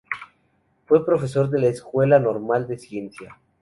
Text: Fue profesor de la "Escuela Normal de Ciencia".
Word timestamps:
Fue 0.87 1.05
profesor 1.05 1.47
de 1.51 1.59
la 1.59 1.67
"Escuela 1.67 2.17
Normal 2.17 2.65
de 2.67 2.79
Ciencia". 2.79 3.37